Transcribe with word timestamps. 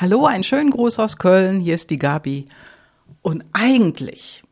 Hallo, 0.00 0.24
ein 0.24 0.42
schönen 0.44 0.70
Gruß 0.70 0.98
aus 0.98 1.18
Köln. 1.18 1.60
Hier 1.60 1.74
ist 1.74 1.90
die 1.90 1.98
Gabi. 1.98 2.46
Und 3.20 3.44
eigentlich 3.52 4.42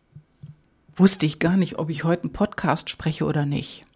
wusste 0.94 1.24
ich 1.24 1.38
gar 1.38 1.56
nicht, 1.56 1.78
ob 1.78 1.88
ich 1.88 2.04
heute 2.04 2.24
einen 2.24 2.34
Podcast 2.34 2.90
spreche 2.90 3.24
oder 3.24 3.46
nicht. 3.46 3.86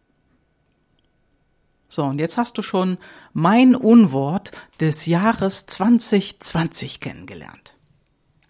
So, 1.91 2.05
und 2.05 2.21
jetzt 2.21 2.39
hast 2.39 2.57
du 2.57 2.63
schon 2.63 2.97
mein 3.35 3.75
Unwort 3.75 4.53
des 4.81 5.05
Jahres 5.05 5.67
2020 5.67 7.01
kennengelernt. 7.01 7.75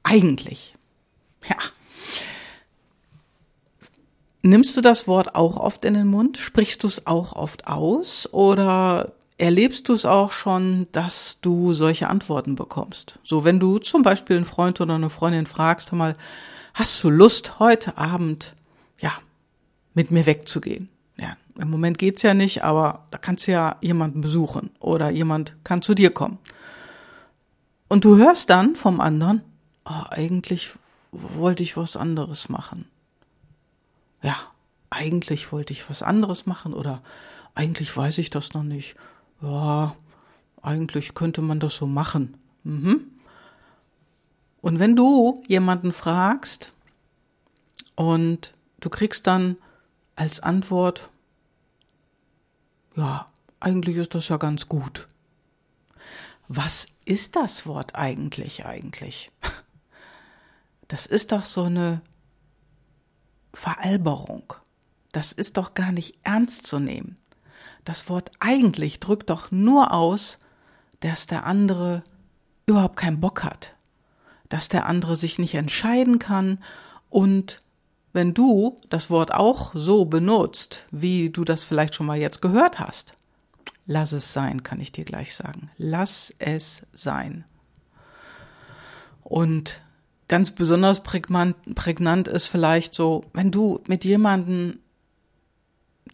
Eigentlich. 0.04 0.76
Ja. 1.50 1.56
Nimmst 4.42 4.76
du 4.76 4.80
das 4.80 5.08
Wort 5.08 5.34
auch 5.34 5.56
oft 5.56 5.84
in 5.84 5.94
den 5.94 6.06
Mund? 6.06 6.38
Sprichst 6.38 6.84
du 6.84 6.86
es 6.86 7.04
auch 7.08 7.32
oft 7.32 7.66
aus? 7.66 8.32
Oder 8.32 9.12
erlebst 9.42 9.88
du 9.88 9.92
es 9.92 10.06
auch 10.06 10.30
schon, 10.30 10.86
dass 10.92 11.40
du 11.40 11.74
solche 11.74 12.08
Antworten 12.08 12.54
bekommst? 12.54 13.18
So, 13.24 13.42
wenn 13.42 13.58
du 13.58 13.78
zum 13.78 14.02
Beispiel 14.02 14.36
einen 14.36 14.44
Freund 14.44 14.80
oder 14.80 14.94
eine 14.94 15.10
Freundin 15.10 15.46
fragst, 15.46 15.92
mal, 15.92 16.16
hast 16.74 17.02
du 17.02 17.10
Lust, 17.10 17.58
heute 17.58 17.98
Abend, 17.98 18.54
ja, 19.00 19.12
mit 19.94 20.12
mir 20.12 20.26
wegzugehen? 20.26 20.88
Ja, 21.16 21.36
im 21.58 21.70
Moment 21.70 21.98
geht's 21.98 22.22
ja 22.22 22.34
nicht, 22.34 22.62
aber 22.62 23.08
da 23.10 23.18
kannst 23.18 23.48
du 23.48 23.52
ja 23.52 23.78
jemanden 23.80 24.20
besuchen 24.20 24.70
oder 24.78 25.10
jemand 25.10 25.56
kann 25.64 25.82
zu 25.82 25.94
dir 25.94 26.10
kommen. 26.10 26.38
Und 27.88 28.04
du 28.04 28.16
hörst 28.16 28.48
dann 28.48 28.76
vom 28.76 29.00
anderen, 29.00 29.42
oh, 29.84 30.04
eigentlich 30.10 30.70
wollte 31.10 31.64
ich 31.64 31.76
was 31.76 31.96
anderes 31.96 32.48
machen. 32.48 32.86
Ja, 34.22 34.36
eigentlich 34.88 35.50
wollte 35.50 35.72
ich 35.72 35.90
was 35.90 36.04
anderes 36.04 36.46
machen 36.46 36.74
oder 36.74 37.02
eigentlich 37.56 37.94
weiß 37.94 38.18
ich 38.18 38.30
das 38.30 38.54
noch 38.54 38.62
nicht 38.62 38.94
ja, 39.42 39.96
eigentlich 40.62 41.14
könnte 41.14 41.42
man 41.42 41.60
das 41.60 41.76
so 41.76 41.86
machen. 41.86 42.36
Mhm. 42.64 43.10
Und 44.60 44.78
wenn 44.78 44.94
du 44.94 45.42
jemanden 45.48 45.92
fragst 45.92 46.72
und 47.96 48.54
du 48.80 48.88
kriegst 48.88 49.26
dann 49.26 49.56
als 50.14 50.40
Antwort, 50.40 51.10
ja, 52.94 53.26
eigentlich 53.58 53.96
ist 53.96 54.14
das 54.14 54.28
ja 54.28 54.36
ganz 54.36 54.66
gut. 54.68 55.08
Was 56.46 56.86
ist 57.04 57.36
das 57.36 57.66
Wort 57.66 57.94
eigentlich 57.94 58.64
eigentlich? 58.64 59.30
Das 60.88 61.06
ist 61.06 61.32
doch 61.32 61.44
so 61.46 61.62
eine 61.62 62.02
Veralberung. 63.54 64.52
Das 65.12 65.32
ist 65.32 65.56
doch 65.56 65.72
gar 65.72 65.90
nicht 65.90 66.18
ernst 66.22 66.66
zu 66.66 66.80
nehmen. 66.80 67.16
Das 67.84 68.08
Wort 68.08 68.30
eigentlich 68.40 69.00
drückt 69.00 69.30
doch 69.30 69.50
nur 69.50 69.92
aus, 69.92 70.38
dass 71.00 71.26
der 71.26 71.46
andere 71.46 72.02
überhaupt 72.66 72.96
keinen 72.96 73.20
Bock 73.20 73.42
hat, 73.42 73.74
dass 74.48 74.68
der 74.68 74.86
andere 74.86 75.16
sich 75.16 75.38
nicht 75.38 75.54
entscheiden 75.54 76.18
kann 76.18 76.58
und 77.10 77.60
wenn 78.12 78.34
du 78.34 78.78
das 78.90 79.10
Wort 79.10 79.32
auch 79.32 79.72
so 79.74 80.04
benutzt, 80.04 80.84
wie 80.90 81.30
du 81.30 81.44
das 81.44 81.64
vielleicht 81.64 81.94
schon 81.94 82.06
mal 82.06 82.18
jetzt 82.18 82.42
gehört 82.42 82.78
hast, 82.78 83.14
lass 83.86 84.12
es 84.12 84.32
sein, 84.32 84.62
kann 84.62 84.80
ich 84.80 84.92
dir 84.92 85.04
gleich 85.04 85.34
sagen. 85.34 85.70
Lass 85.78 86.34
es 86.38 86.86
sein. 86.92 87.44
Und 89.22 89.80
ganz 90.28 90.50
besonders 90.50 91.02
prägnant, 91.02 92.28
ist 92.28 92.46
vielleicht 92.46 92.94
so, 92.94 93.24
wenn 93.32 93.50
du 93.50 93.80
mit 93.86 94.04
jemandem 94.04 94.78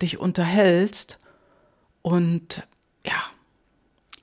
dich 0.01 0.19
unterhältst 0.19 1.19
und 2.03 2.67
ja, 3.05 3.23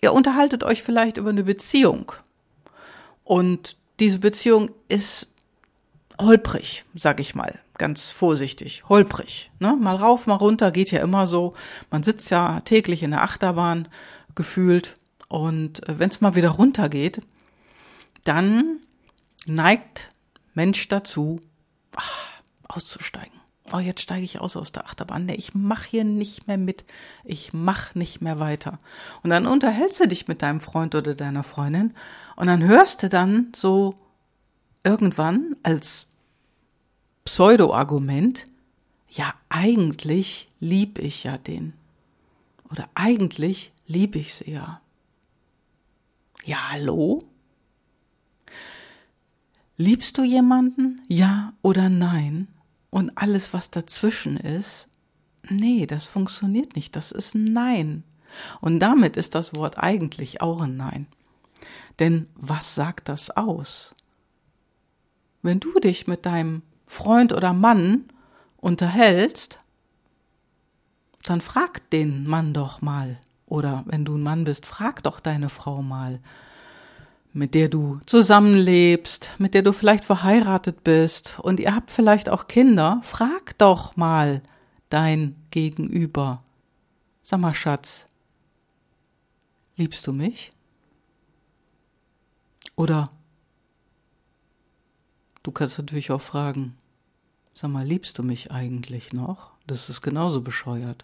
ihr 0.02 0.14
unterhaltet 0.14 0.64
euch 0.64 0.84
vielleicht 0.84 1.18
über 1.18 1.30
eine 1.30 1.44
Beziehung. 1.44 2.12
Und 3.24 3.78
diese 4.00 4.20
Beziehung 4.20 4.72
ist 4.88 5.28
holprig, 6.20 6.86
sag 6.94 7.20
ich 7.20 7.36
mal, 7.36 7.60
ganz 7.78 8.12
vorsichtig, 8.12 8.88
holprig. 8.88 9.52
Ne? 9.60 9.76
Mal 9.76 9.96
rauf, 9.96 10.28
mal 10.28 10.36
runter, 10.36 10.72
geht 10.72 10.92
ja 10.92 11.02
immer 11.02 11.28
so. 11.28 11.54
Man 11.90 12.04
sitzt 12.04 12.30
ja 12.32 12.62
täglich 12.62 13.04
in 13.04 13.12
der 13.12 13.24
Achterbahn 13.24 13.88
gefühlt. 14.36 14.96
Und 15.28 15.88
äh, 15.88 16.00
wenn 16.00 16.10
es 16.10 16.22
mal 16.22 16.36
wieder 16.36 16.50
runter 16.50 16.90
geht, 16.90 17.22
dann 18.24 18.80
neigt 19.46 20.10
Mensch 20.54 20.88
dazu, 20.88 21.42
ach, 21.96 22.28
auszusteigen 22.68 23.45
oh, 23.72 23.80
jetzt 23.80 24.02
steige 24.02 24.24
ich 24.24 24.40
aus 24.40 24.58
aus 24.58 24.72
der 24.72 24.86
Achterbahn. 24.86 25.26
Nee, 25.26 25.36
ich 25.36 25.56
mache 25.56 25.90
hier 25.90 26.04
nicht 26.04 26.48
mehr 26.48 26.58
mit. 26.58 26.84
Ich 27.24 27.54
mache 27.54 27.98
nicht 27.98 28.22
mehr 28.22 28.40
weiter. 28.40 28.80
Und 29.24 29.30
dann 29.30 29.48
unterhältst 29.48 30.00
du 30.00 30.08
dich 30.08 30.28
mit 30.28 30.42
deinem 30.42 30.60
Freund 30.60 30.96
oder 30.96 31.16
deiner 31.16 31.44
Freundin 31.44 31.94
und 32.36 32.48
dann 32.48 32.64
hörst 32.64 33.04
du 33.04 33.10
dann 33.10 33.52
so 33.56 33.96
irgendwann 34.84 35.56
als 35.64 36.08
Pseudo-Argument, 37.26 38.48
ja, 39.10 39.34
eigentlich 39.50 40.50
lieb 40.60 41.00
ich 41.00 41.24
ja 41.24 41.38
den. 41.38 41.74
Oder 42.70 42.88
eigentlich 42.94 43.72
lieb 43.88 44.16
ich 44.16 44.36
sie 44.36 44.52
ja. 44.52 44.82
Ja, 46.44 46.72
hallo? 46.72 47.20
Liebst 49.78 50.18
du 50.18 50.24
jemanden? 50.24 51.02
Ja 51.08 51.54
oder 51.62 51.90
nein? 51.90 52.48
Und 52.96 53.18
alles, 53.18 53.52
was 53.52 53.72
dazwischen 53.72 54.38
ist, 54.38 54.88
nee, 55.50 55.86
das 55.86 56.06
funktioniert 56.06 56.78
nicht. 56.78 56.96
Das 56.96 57.12
ist 57.12 57.36
ein 57.36 57.44
Nein. 57.44 58.06
Und 58.62 58.80
damit 58.80 59.18
ist 59.18 59.36
das 59.36 59.54
Wort 59.54 59.78
eigentlich 59.78 60.40
auch 60.40 60.62
ein 60.62 60.78
Nein. 60.78 61.06
Denn 62.00 62.28
was 62.36 62.74
sagt 62.74 63.10
das 63.10 63.32
aus? 63.36 63.94
Wenn 65.42 65.60
du 65.60 65.78
dich 65.78 66.08
mit 66.08 66.26
deinem 66.26 66.62
Freund 66.88 67.34
oder 67.34 67.52
Mann 67.52 68.06
unterhältst, 68.56 69.60
dann 71.24 71.42
frag 71.42 71.90
den 71.90 72.26
Mann 72.26 72.54
doch 72.54 72.82
mal. 72.82 73.20
Oder 73.46 73.84
wenn 73.88 74.06
du 74.06 74.16
ein 74.16 74.24
Mann 74.24 74.46
bist, 74.46 74.66
frag 74.66 75.04
doch 75.04 75.20
deine 75.20 75.50
Frau 75.50 75.82
mal 75.82 76.22
mit 77.36 77.54
der 77.54 77.68
du 77.68 78.00
zusammenlebst, 78.06 79.30
mit 79.40 79.54
der 79.54 79.62
du 79.62 79.74
vielleicht 79.74 80.06
verheiratet 80.06 80.86
bist 80.86 81.38
und 81.40 81.60
ihr 81.60 81.76
habt 81.76 81.92
vielleicht 81.92 82.30
auch 82.30 82.48
Kinder, 82.48 83.02
frag 83.04 83.58
doch 83.58 83.98
mal 83.98 84.42
dein 84.88 85.36
Gegenüber. 85.52 86.42
Sag 87.24 87.42
mal, 87.42 87.54
Schatz, 87.54 88.08
liebst 89.76 90.08
du 90.08 90.14
mich? 90.14 90.54
Oder 92.78 93.10
du 95.44 95.52
kannst 95.52 95.78
natürlich 95.78 96.12
auch 96.12 96.22
fragen, 96.22 96.78
sag 97.54 97.70
mal, 97.70 97.86
liebst 97.86 98.18
du 98.18 98.24
mich 98.24 98.50
eigentlich 98.50 99.12
noch? 99.12 99.52
Das 99.68 99.90
ist 99.90 100.02
genauso 100.02 100.40
bescheuert. 100.40 101.04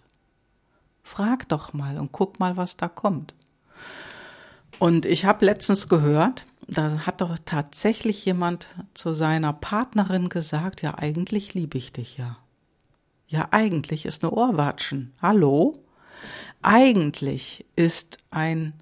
Frag 1.02 1.46
doch 1.50 1.74
mal 1.74 1.98
und 1.98 2.10
guck 2.10 2.40
mal, 2.40 2.56
was 2.56 2.78
da 2.78 2.88
kommt. 2.88 3.34
Und 4.82 5.06
ich 5.06 5.24
habe 5.24 5.44
letztens 5.46 5.88
gehört, 5.88 6.44
da 6.66 7.06
hat 7.06 7.20
doch 7.20 7.38
tatsächlich 7.44 8.24
jemand 8.24 8.66
zu 8.94 9.12
seiner 9.12 9.52
Partnerin 9.52 10.28
gesagt, 10.28 10.82
ja, 10.82 10.98
eigentlich 10.98 11.54
liebe 11.54 11.78
ich 11.78 11.92
dich 11.92 12.16
ja. 12.16 12.38
Ja, 13.28 13.46
eigentlich 13.52 14.06
ist 14.06 14.24
eine 14.24 14.32
Ohrwatschen. 14.32 15.12
Hallo? 15.22 15.78
Eigentlich 16.62 17.64
ist 17.76 18.24
ein 18.32 18.72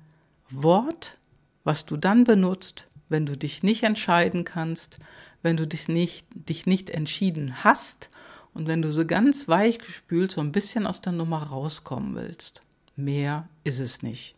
Wort, 0.49 1.19
was 1.65 1.84
du 1.84 1.99
dann 1.99 2.25
benutzt, 2.25 2.88
wenn 3.11 3.27
du 3.27 3.37
dich 3.37 3.62
nicht 3.62 3.82
entscheiden 3.82 4.44
kannst, 4.44 5.00
wenn 5.43 5.59
du 5.59 5.67
dich 5.67 5.87
nicht, 5.87 6.27
dich 6.32 6.65
nicht 6.65 6.88
entschieden 6.88 7.62
hast 7.62 8.09
und 8.55 8.67
wenn 8.67 8.81
du 8.81 8.91
so 8.91 9.05
ganz 9.05 9.49
weichgespült 9.49 10.32
so 10.32 10.41
ein 10.41 10.53
bisschen 10.53 10.87
aus 10.87 11.03
der 11.03 11.12
Nummer 11.12 11.43
rauskommen 11.43 12.15
willst. 12.15 12.62
Mehr 12.97 13.50
ist 13.65 13.81
es 13.81 14.00
nicht. 14.00 14.34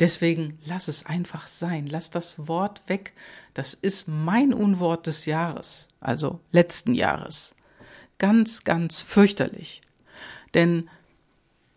Deswegen 0.00 0.58
lass 0.64 0.88
es 0.88 1.06
einfach 1.06 1.46
sein. 1.46 1.86
Lass 1.86 2.10
das 2.10 2.48
Wort 2.48 2.82
weg. 2.86 3.12
Das 3.54 3.74
ist 3.74 4.08
mein 4.08 4.52
Unwort 4.52 5.06
des 5.06 5.26
Jahres, 5.26 5.88
also 6.00 6.40
letzten 6.50 6.94
Jahres. 6.94 7.54
Ganz, 8.18 8.64
ganz 8.64 9.00
fürchterlich. 9.00 9.80
Denn 10.54 10.88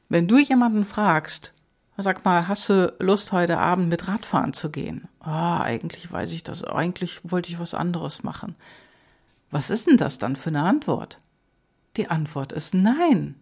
wenn 0.10 0.28
du 0.28 0.38
jemanden 0.38 0.86
fragst, 0.86 1.54
sag 1.98 2.24
mal, 2.26 2.48
hast 2.48 2.70
du 2.70 2.94
Lust 3.00 3.32
heute 3.32 3.58
Abend 3.58 3.90
mit 3.90 4.08
Radfahren 4.08 4.54
zu 4.54 4.70
gehen? 4.70 5.08
Ah, 5.20 5.60
oh, 5.60 5.64
eigentlich 5.64 6.12
weiß 6.12 6.32
ich 6.32 6.44
das. 6.44 6.64
Eigentlich 6.64 7.20
wollte 7.24 7.50
ich 7.50 7.60
was 7.60 7.74
anderes 7.74 8.24
machen. 8.24 8.56
Was 9.52 9.70
ist 9.70 9.88
denn 9.88 9.98
das 9.98 10.18
dann 10.18 10.36
für 10.36 10.50
eine 10.50 10.64
Antwort? 10.64 11.20
Die 11.98 12.10
Antwort 12.10 12.52
ist 12.52 12.74
nein. 12.74 13.36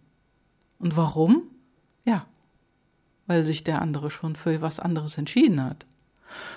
Und 0.78 0.96
warum? 0.96 1.42
Ja, 2.04 2.26
weil 3.26 3.44
sich 3.44 3.64
der 3.64 3.80
andere 3.80 4.10
schon 4.10 4.36
für 4.36 4.60
was 4.60 4.80
anderes 4.80 5.18
entschieden 5.18 5.62
hat. 5.62 5.86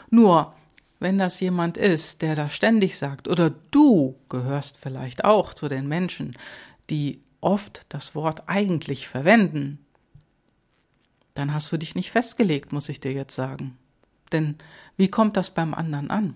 Nur, 0.10 0.54
wenn 1.00 1.18
das 1.18 1.40
jemand 1.40 1.78
ist, 1.78 2.22
der 2.22 2.36
da 2.36 2.50
ständig 2.50 2.98
sagt, 2.98 3.28
oder 3.28 3.52
du 3.72 4.16
gehörst 4.30 4.78
vielleicht 4.78 5.24
auch 5.24 5.54
zu 5.54 5.70
den 5.70 5.88
Menschen, 5.88 6.36
die 6.90 7.22
oft 7.42 7.86
das 7.90 8.16
Wort 8.16 8.44
eigentlich 8.48 9.08
verwenden, 9.08 9.80
dann 11.36 11.54
hast 11.54 11.72
du 11.72 11.78
dich 11.78 11.94
nicht 11.94 12.12
festgelegt, 12.12 12.72
muss 12.72 12.90
ich 12.90 13.00
dir 13.00 13.14
jetzt 13.14 13.36
sagen. 13.36 13.78
Denn 14.32 14.58
wie 14.98 15.10
kommt 15.10 15.38
das 15.38 15.52
beim 15.52 15.74
anderen 15.74 16.10
an? 16.10 16.34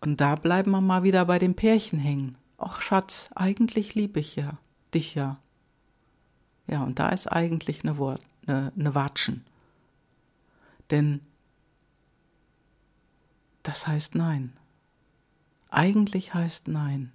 Und 0.00 0.20
da 0.20 0.34
bleiben 0.34 0.72
wir 0.72 0.80
mal 0.80 1.02
wieder 1.04 1.24
bei 1.24 1.38
dem 1.38 1.54
Pärchen 1.54 1.98
hängen. 1.98 2.36
Ach 2.56 2.80
Schatz, 2.80 3.30
eigentlich 3.34 3.94
liebe 3.94 4.18
ich 4.20 4.34
ja 4.36 4.58
dich 4.94 5.14
ja. 5.14 5.38
Ja, 6.68 6.82
und 6.82 6.98
da 6.98 7.08
ist 7.08 7.26
eigentlich 7.26 7.82
eine, 7.82 7.98
Wort, 7.98 8.20
eine, 8.46 8.72
eine 8.78 8.94
Watschen. 8.94 9.44
Denn 10.90 11.20
das 13.62 13.86
heißt 13.86 14.14
Nein. 14.14 14.52
Eigentlich 15.70 16.34
heißt 16.34 16.68
Nein. 16.68 17.12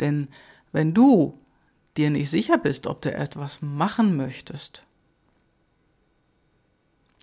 Denn 0.00 0.28
wenn 0.72 0.94
du 0.94 1.38
dir 1.96 2.10
nicht 2.10 2.30
sicher 2.30 2.58
bist, 2.58 2.86
ob 2.86 3.02
du 3.02 3.12
etwas 3.12 3.60
machen 3.60 4.16
möchtest, 4.16 4.84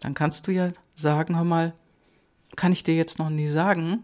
dann 0.01 0.13
kannst 0.13 0.47
du 0.47 0.51
ja 0.51 0.71
sagen, 0.95 1.35
hör 1.35 1.45
mal, 1.45 1.73
kann 2.55 2.71
ich 2.71 2.83
dir 2.83 2.95
jetzt 2.95 3.19
noch 3.19 3.29
nie 3.29 3.47
sagen, 3.47 4.03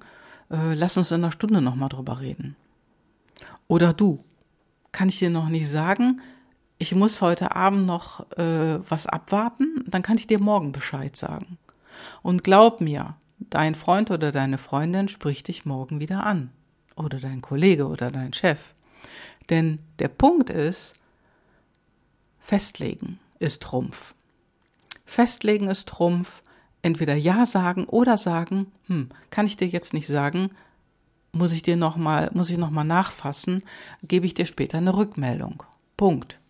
äh, 0.50 0.74
lass 0.74 0.98
uns 0.98 1.12
in 1.12 1.24
einer 1.24 1.32
Stunde 1.32 1.62
nochmal 1.62 1.90
drüber 1.90 2.20
reden. 2.20 2.56
Oder 3.68 3.94
du, 3.94 4.24
kann 4.92 5.10
ich 5.10 5.20
dir 5.20 5.30
noch 5.30 5.50
nicht 5.50 5.70
sagen, 5.70 6.22
ich 6.82 6.96
muss 6.96 7.22
heute 7.22 7.56
Abend 7.56 7.86
noch 7.86 8.22
äh, 8.38 8.80
was 8.90 9.06
abwarten, 9.06 9.84
dann 9.86 10.02
kann 10.02 10.18
ich 10.18 10.26
dir 10.26 10.42
morgen 10.42 10.72
Bescheid 10.72 11.16
sagen. 11.16 11.60
Und 12.24 12.44
glaub 12.44 12.82
mir, 12.82 13.14
dein 13.38 13.76
Freund 13.76 14.10
oder 14.10 14.32
deine 14.32 14.58
Freundin 14.58 15.08
spricht 15.08 15.48
dich 15.48 15.64
morgen 15.64 16.00
wieder 16.00 16.26
an. 16.26 16.50
Oder 16.96 17.20
dein 17.20 17.42
Kollege 17.42 17.88
oder 17.88 18.10
dein 18.10 18.34
Chef. 18.34 18.60
Denn 19.52 19.78
der 20.00 20.08
Punkt 20.08 20.50
ist, 20.50 20.96
festlegen 22.40 23.20
ist 23.38 23.62
Trumpf. 23.62 24.16
Festlegen 25.06 25.70
ist 25.70 25.88
Trumpf. 25.88 26.42
Entweder 26.82 27.14
Ja 27.14 27.46
sagen 27.46 27.86
oder 27.86 28.18
sagen, 28.18 28.72
hm, 28.88 29.10
kann 29.30 29.46
ich 29.46 29.56
dir 29.56 29.68
jetzt 29.68 29.94
nicht 29.94 30.08
sagen, 30.08 30.50
muss 31.32 31.52
ich 31.52 31.62
dir 31.62 31.78
noch 31.78 31.96
mal, 31.96 32.32
muss 32.34 32.50
ich 32.50 32.58
noch 32.58 32.72
mal 32.72 32.84
nachfassen, 32.84 33.62
gebe 34.02 34.26
ich 34.26 34.34
dir 34.34 34.46
später 34.46 34.80
eine 34.80 34.98
Rückmeldung. 34.98 35.62
Punkt. 35.96 36.41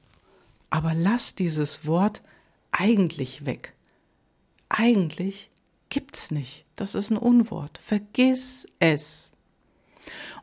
Aber 0.71 0.95
lass 0.95 1.35
dieses 1.35 1.85
Wort 1.85 2.23
eigentlich 2.71 3.45
weg. 3.45 3.75
Eigentlich 4.69 5.51
gibt's 5.89 6.31
nicht. 6.31 6.65
Das 6.75 6.95
ist 6.95 7.11
ein 7.11 7.17
Unwort. 7.17 7.79
Vergiss 7.83 8.67
es. 8.79 9.31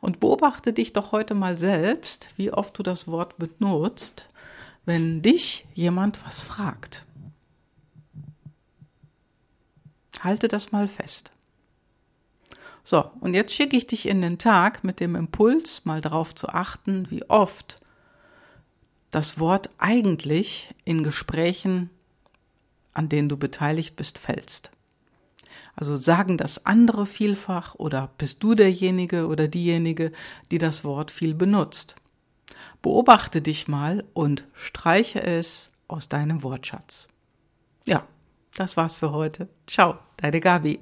Und 0.00 0.20
beobachte 0.20 0.72
dich 0.72 0.92
doch 0.92 1.10
heute 1.10 1.34
mal 1.34 1.58
selbst, 1.58 2.28
wie 2.36 2.52
oft 2.52 2.78
du 2.78 2.84
das 2.84 3.08
Wort 3.08 3.38
benutzt, 3.38 4.28
wenn 4.84 5.22
dich 5.22 5.66
jemand 5.74 6.24
was 6.24 6.42
fragt. 6.42 7.04
Halte 10.20 10.46
das 10.46 10.72
mal 10.72 10.88
fest. 10.88 11.32
So, 12.84 13.10
und 13.20 13.34
jetzt 13.34 13.54
schicke 13.54 13.76
ich 13.76 13.86
dich 13.86 14.06
in 14.06 14.20
den 14.20 14.38
Tag 14.38 14.84
mit 14.84 15.00
dem 15.00 15.14
Impuls, 15.14 15.84
mal 15.84 16.00
darauf 16.00 16.34
zu 16.34 16.48
achten, 16.48 17.10
wie 17.10 17.24
oft 17.28 17.80
das 19.10 19.38
Wort 19.40 19.70
eigentlich 19.78 20.74
in 20.84 21.02
Gesprächen, 21.02 21.90
an 22.92 23.08
denen 23.08 23.28
du 23.28 23.36
beteiligt 23.36 23.96
bist, 23.96 24.18
fällst. 24.18 24.70
Also 25.76 25.96
sagen 25.96 26.36
das 26.36 26.66
andere 26.66 27.06
vielfach 27.06 27.76
oder 27.76 28.10
bist 28.18 28.42
du 28.42 28.54
derjenige 28.54 29.28
oder 29.28 29.46
diejenige, 29.46 30.12
die 30.50 30.58
das 30.58 30.82
Wort 30.82 31.10
viel 31.10 31.34
benutzt. 31.34 31.94
Beobachte 32.82 33.40
dich 33.40 33.68
mal 33.68 34.04
und 34.12 34.44
streiche 34.54 35.22
es 35.22 35.70
aus 35.86 36.08
deinem 36.08 36.42
Wortschatz. 36.42 37.08
Ja, 37.86 38.06
das 38.56 38.76
war's 38.76 38.96
für 38.96 39.12
heute. 39.12 39.48
Ciao, 39.66 39.98
deine 40.16 40.40
Gabi. 40.40 40.80